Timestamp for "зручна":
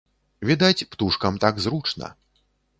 1.69-2.13